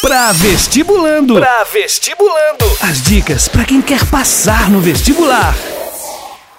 [0.00, 1.34] Pra vestibulando.
[1.34, 2.64] Pra vestibulando.
[2.82, 5.54] As dicas para quem quer passar no vestibular.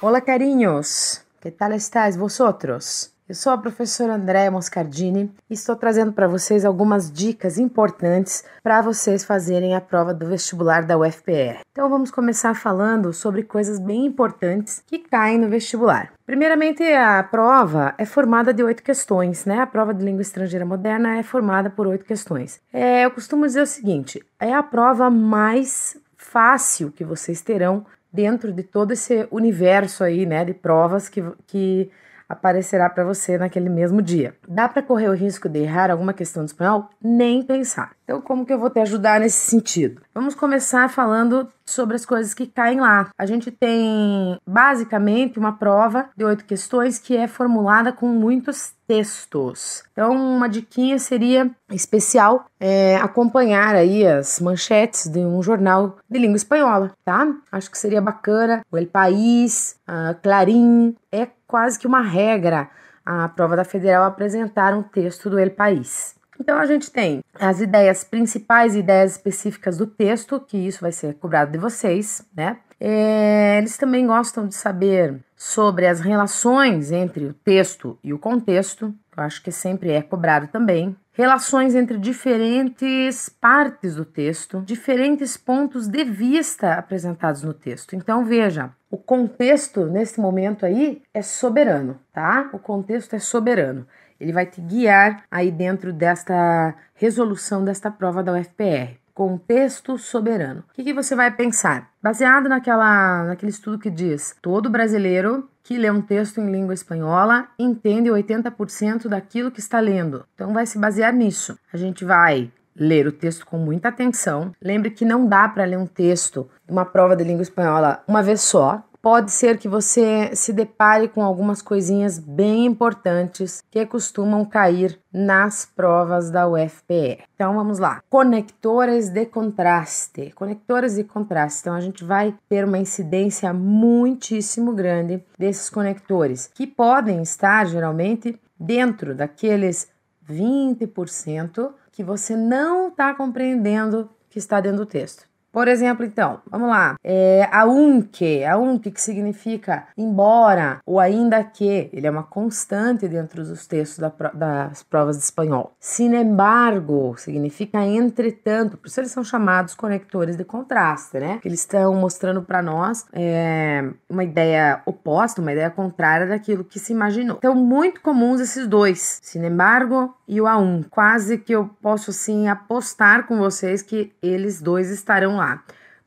[0.00, 1.20] Olá, carinhos.
[1.40, 3.10] Que tal estáis vosotros?
[3.26, 8.82] Eu sou a professora Andréa Moscardini e estou trazendo para vocês algumas dicas importantes para
[8.82, 11.60] vocês fazerem a prova do vestibular da UFPR.
[11.72, 16.12] Então vamos começar falando sobre coisas bem importantes que caem no vestibular.
[16.26, 19.60] Primeiramente, a prova é formada de oito questões, né?
[19.60, 22.60] A prova de língua estrangeira moderna é formada por oito questões.
[22.70, 28.52] É, eu costumo dizer o seguinte: é a prova mais fácil que vocês terão dentro
[28.52, 31.90] de todo esse universo aí, né, de provas que, que
[32.28, 34.34] aparecerá para você naquele mesmo dia.
[34.46, 36.88] Dá para correr o risco de errar alguma questão de espanhol?
[37.02, 37.92] Nem pensar.
[38.04, 40.02] Então, como que eu vou te ajudar nesse sentido?
[40.14, 43.08] Vamos começar falando sobre as coisas que caem lá.
[43.16, 49.82] A gente tem basicamente uma prova de oito questões que é formulada com muitos textos.
[49.92, 56.36] Então, uma diquinha seria especial é, acompanhar aí as manchetes de um jornal de língua
[56.36, 57.26] espanhola, tá?
[57.50, 58.60] Acho que seria bacana.
[58.70, 59.76] O El País,
[60.22, 62.68] Clarim, é quase que uma regra
[63.06, 66.16] a prova da Federal apresentar um texto do El País.
[66.40, 71.14] Então a gente tem as ideias principais, ideias específicas do texto, que isso vai ser
[71.14, 72.56] cobrado de vocês, né?
[72.80, 78.92] É, eles também gostam de saber sobre as relações entre o texto e o contexto,
[79.16, 80.96] eu acho que sempre é cobrado também.
[81.16, 87.94] Relações entre diferentes partes do texto, diferentes pontos de vista apresentados no texto.
[87.94, 92.50] Então veja, o contexto nesse momento aí é soberano, tá?
[92.52, 93.86] O contexto é soberano.
[94.18, 99.03] Ele vai te guiar aí dentro desta resolução desta prova da UFPR.
[99.14, 100.64] Contexto soberano.
[100.70, 101.90] O que, que você vai pensar?
[102.02, 107.48] Baseado naquela, naquele estudo que diz: todo brasileiro que lê um texto em língua espanhola
[107.58, 110.26] entende 80% daquilo que está lendo.
[110.34, 111.56] Então vai se basear nisso.
[111.72, 114.52] A gente vai ler o texto com muita atenção.
[114.60, 118.40] Lembre que não dá para ler um texto, uma prova de língua espanhola, uma vez
[118.40, 124.98] só pode ser que você se depare com algumas coisinhas bem importantes que costumam cair
[125.12, 127.18] nas provas da UFPE.
[127.34, 128.02] Então vamos lá.
[128.08, 130.32] Conectores de contraste.
[130.34, 131.60] Conectores de contraste.
[131.60, 138.40] Então a gente vai ter uma incidência muitíssimo grande desses conectores, que podem estar geralmente
[138.58, 139.86] dentro daqueles
[140.26, 145.33] 20% que você não está compreendendo que está dentro do texto.
[145.54, 146.96] Por exemplo, então, vamos lá.
[147.04, 153.06] É, a unque, a unque que significa embora ou ainda que, ele é uma constante
[153.06, 155.72] dentro dos textos da, das provas de espanhol.
[155.78, 161.38] Sin embargo, significa entretanto, por isso eles são chamados conectores de contraste, né?
[161.44, 166.92] Eles estão mostrando para nós é, uma ideia oposta, uma ideia contrária daquilo que se
[166.92, 167.36] imaginou.
[167.36, 170.86] Então, muito comuns esses dois, sin embargo e o A1.
[170.90, 175.43] Quase que eu posso assim apostar com vocês que eles dois estarão lá.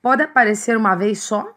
[0.02, 1.54] Pode aparecer uma vez só?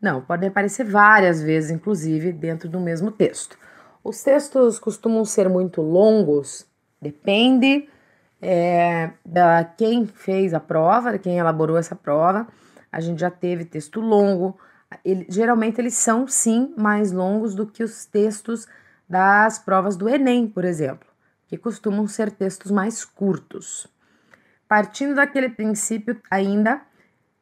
[0.00, 3.58] Não, podem aparecer várias vezes, inclusive, dentro do mesmo texto.
[4.02, 6.66] Os textos costumam ser muito longos,
[7.00, 7.88] depende
[8.40, 12.46] é, da quem fez a prova, de quem elaborou essa prova.
[12.90, 14.58] A gente já teve texto longo.
[15.04, 18.66] Ele, geralmente eles são sim mais longos do que os textos
[19.08, 21.10] das provas do Enem, por exemplo
[21.50, 23.88] que costumam ser textos mais curtos.
[24.68, 26.80] Partindo daquele princípio ainda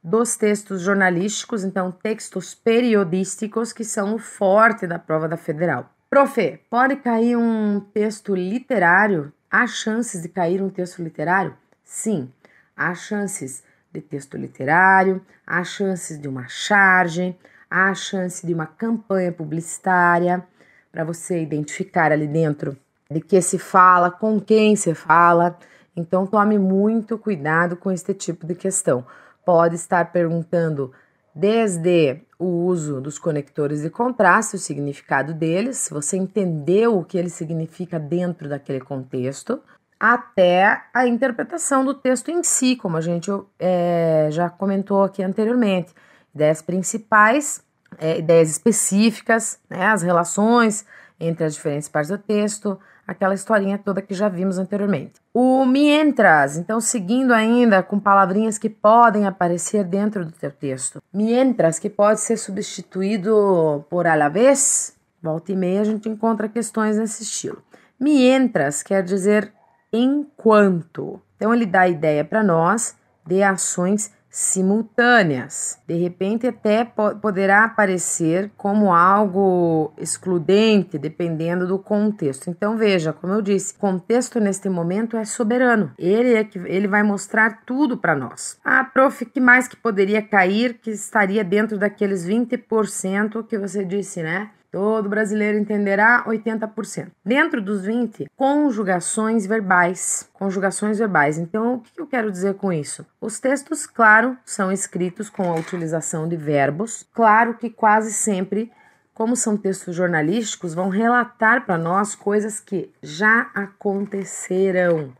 [0.08, 5.91] dos textos jornalísticos, então textos periodísticos, que são o forte da prova da federal.
[6.08, 9.30] Profe, pode cair um texto literário?
[9.50, 11.54] Há chances de cair um texto literário?
[11.84, 12.32] Sim,
[12.74, 17.36] há chances de texto literário, há chances de uma charge,
[17.70, 20.42] há chance de uma campanha publicitária
[20.91, 22.74] para você identificar ali dentro
[23.10, 25.58] de que se fala, com quem se fala.
[25.94, 29.04] Então tome muito cuidado com este tipo de questão.
[29.48, 30.92] Pode estar perguntando
[31.34, 37.31] desde o uso dos conectores de contraste, o significado deles, você entendeu o que ele
[37.31, 39.59] significa dentro daquele contexto,
[39.98, 45.95] até a interpretação do texto em si, como a gente é, já comentou aqui anteriormente.
[46.34, 47.65] Ideias principais,
[47.97, 50.84] é, ideias específicas, né, as relações
[51.18, 52.78] entre as diferentes partes do texto,
[53.09, 55.15] aquela historinha toda que já vimos anteriormente.
[55.33, 61.03] O mientras, então seguindo ainda com palavrinhas que podem aparecer dentro do teu texto.
[61.10, 66.51] Mientras, que pode ser substituído por a la vez, volta e meia a gente encontra
[66.51, 67.63] questões nesse estilo.
[67.99, 69.53] Mientras quer dizer
[69.91, 71.21] enquanto.
[71.37, 72.95] Então ele dá a ideia para nós
[73.27, 75.78] de ações simultâneas.
[75.86, 82.51] De repente, até poderá aparecer como algo excludente, dependendo do contexto.
[82.51, 85.92] Então, veja, como eu disse, o contexto neste momento é soberano.
[85.98, 88.59] Ele é que ele vai mostrar tudo para nós.
[88.65, 94.22] Ah, prof, que mais que poderia cair que estaria dentro daqueles 20% que você disse,
[94.22, 94.51] né?
[94.70, 97.09] Todo brasileiro entenderá 80%.
[97.24, 100.28] Dentro dos 20, conjugações verbais.
[100.34, 101.38] Conjugações verbais.
[101.38, 103.06] Então, o que eu quero dizer com isso?
[103.18, 107.06] Os textos, claro, são escritos com a utilização de verbos.
[107.15, 108.70] Claro que quase sempre,
[109.15, 115.14] como são textos jornalísticos, vão relatar para nós coisas que já aconteceram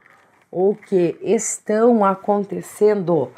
[0.50, 3.32] ou que estão acontecendo.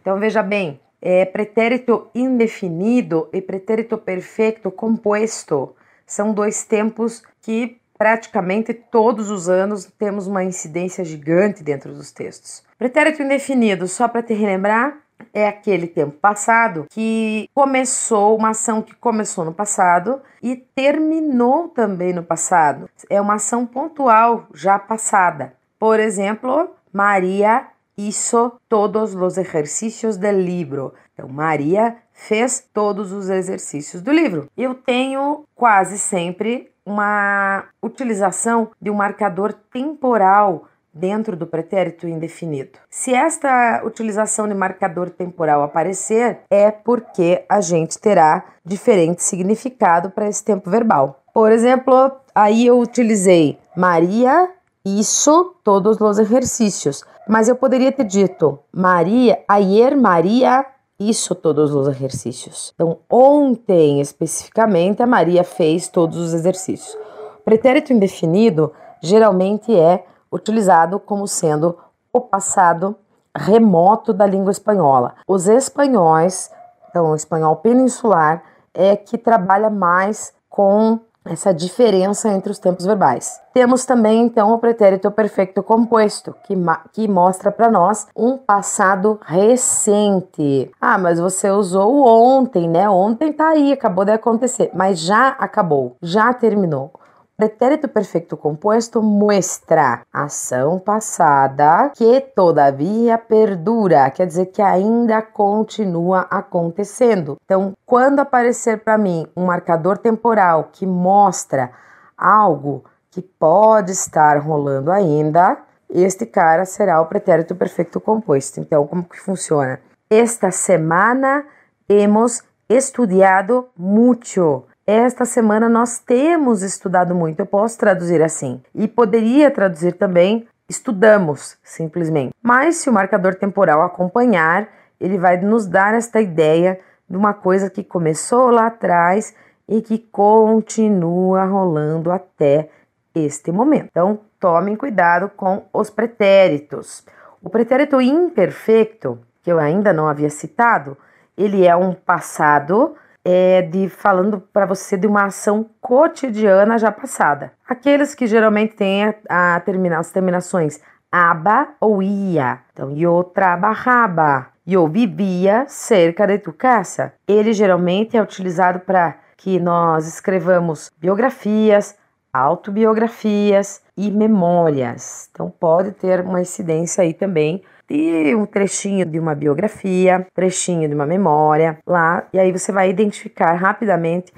[0.00, 5.74] Então, veja bem, é, pretérito indefinido e pretérito perfeito composto
[6.06, 12.62] são dois tempos que praticamente todos os anos temos uma incidência gigante dentro dos textos.
[12.78, 14.98] Pretérito indefinido, só para te relembrar,
[15.32, 22.12] é aquele tempo passado que começou uma ação que começou no passado e terminou também
[22.12, 22.88] no passado.
[23.08, 25.54] É uma ação pontual já passada.
[25.78, 30.92] Por exemplo, Maria hizo todos os exercícios do livro.
[31.12, 34.48] Então, Maria fez todos os exercícios do livro.
[34.56, 42.78] Eu tenho quase sempre uma utilização de um marcador temporal dentro do pretérito indefinido.
[42.90, 50.28] Se esta utilização de marcador temporal aparecer, é porque a gente terá diferente significado para
[50.28, 51.22] esse tempo verbal.
[51.32, 54.50] Por exemplo, aí eu utilizei Maria
[54.84, 57.04] isso todos os exercícios.
[57.28, 60.66] Mas eu poderia ter dito Maria, ayer Maria
[60.98, 62.72] isso todos os exercícios.
[62.74, 66.96] Então, ontem especificamente a Maria fez todos os exercícios.
[67.44, 71.76] Pretérito indefinido geralmente é utilizado como sendo
[72.12, 72.96] o passado
[73.36, 75.14] remoto da língua espanhola.
[75.26, 76.50] Os espanhóis,
[76.88, 78.42] então o espanhol peninsular,
[78.74, 83.40] é que trabalha mais com essa diferença entre os tempos verbais.
[83.54, 86.54] Temos também então o pretérito perfeito composto, que,
[86.92, 90.70] que mostra para nós um passado recente.
[90.80, 92.88] Ah, mas você usou ontem, né?
[92.88, 96.90] Ontem tá aí, acabou de acontecer, mas já acabou, já terminou.
[97.36, 107.38] Pretérito perfeito composto mostra ação passada que todavia perdura, quer dizer que ainda continua acontecendo.
[107.44, 111.72] Então, quando aparecer para mim um marcador temporal que mostra
[112.16, 115.58] algo que pode estar rolando ainda,
[115.88, 118.60] este cara será o pretérito perfeito composto.
[118.60, 119.80] Então, como que funciona?
[120.08, 121.44] Esta semana
[121.88, 124.64] hemos estudado muito.
[124.86, 127.40] Esta semana nós temos estudado muito.
[127.40, 128.60] Eu posso traduzir assim.
[128.74, 132.34] E poderia traduzir também estudamos, simplesmente.
[132.42, 134.68] Mas se o marcador temporal acompanhar,
[135.00, 139.34] ele vai nos dar esta ideia de uma coisa que começou lá atrás
[139.68, 142.68] e que continua rolando até
[143.14, 143.86] este momento.
[143.90, 147.04] Então, tomem cuidado com os pretéritos.
[147.40, 150.96] O pretérito imperfeito, que eu ainda não havia citado,
[151.36, 157.52] ele é um passado é, de falando para você de uma ação cotidiana já passada.
[157.68, 160.80] Aqueles que geralmente têm a, a termina, as terminações
[161.10, 162.60] aba ou ia.
[162.72, 167.12] Então, eu trabalhava, eu vivia cerca de tu casa.
[167.28, 171.96] Ele geralmente é utilizado para que nós escrevamos biografias,
[172.32, 175.28] autobiografias e memórias.
[175.30, 180.94] Então, pode ter uma incidência aí também e um trechinho de uma biografia, trechinho de
[180.94, 184.32] uma memória lá, e aí você vai identificar rapidamente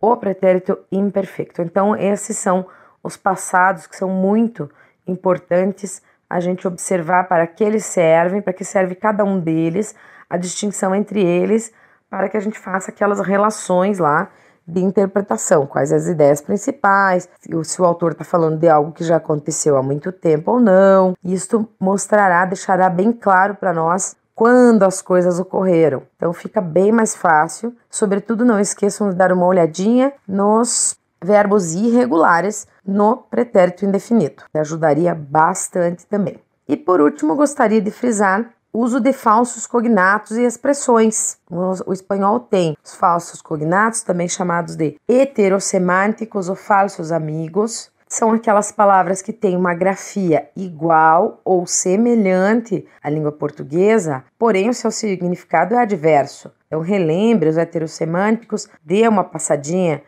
[0.00, 1.60] o pretérito imperfeito.
[1.60, 2.64] Então, esses são
[3.02, 4.70] os passados que são muito
[5.06, 9.94] importantes a gente observar para que eles servem, para que serve cada um deles,
[10.30, 11.72] a distinção entre eles,
[12.08, 14.30] para que a gente faça aquelas relações lá
[14.70, 17.28] de interpretação, quais as ideias principais,
[17.64, 21.14] se o autor está falando de algo que já aconteceu há muito tempo ou não.
[21.24, 26.02] Isto mostrará, deixará bem claro para nós quando as coisas ocorreram.
[26.16, 27.74] Então fica bem mais fácil.
[27.90, 36.06] Sobretudo, não esqueçam de dar uma olhadinha nos verbos irregulares no pretérito indefinido, ajudaria bastante
[36.06, 36.38] também.
[36.66, 41.38] E por último, gostaria de frisar uso de falsos cognatos e expressões.
[41.50, 47.90] O, espanhol tem os falsos cognatos, também chamados de heterosemânticos ou falsos amigos.
[48.08, 54.74] São aquelas palavras que têm uma grafia igual ou semelhante à língua portuguesa, porém o
[54.74, 56.50] seu significado é adverso.
[56.66, 60.02] Então, relembre os heterosemânticos, dê uma passadinha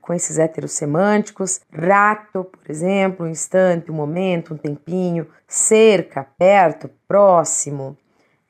[0.00, 1.60] com esses heterosemânticos.
[1.72, 5.26] Rato, por exemplo, um instante, um momento, um tempinho.
[5.46, 7.96] Cerca, perto, próximo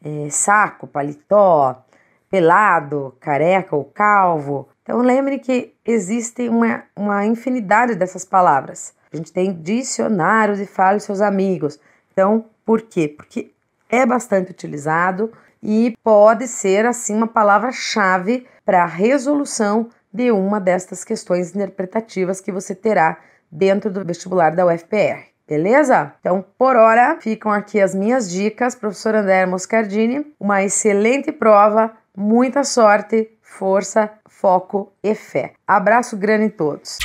[0.05, 1.85] é, saco, paletó,
[2.31, 4.69] pelado, careca ou calvo.
[4.83, 8.95] Então lembre que existe uma, uma infinidade dessas palavras.
[9.13, 11.79] A gente tem dicionários e fale seus amigos.
[12.13, 13.09] Então, por quê?
[13.09, 13.53] Porque
[13.89, 21.05] é bastante utilizado e pode ser assim uma palavra-chave para a resolução de uma destas
[21.05, 23.19] questões interpretativas que você terá
[23.51, 25.38] dentro do vestibular da UFPR.
[25.49, 26.13] Beleza?
[26.21, 30.27] Então, por hora, ficam aqui as minhas dicas, professor André Moscardini.
[30.39, 35.55] Uma excelente prova, muita sorte, força, foco e fé.
[35.67, 36.99] Abraço grande em todos.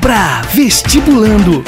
[0.00, 1.62] Pra Vestibulando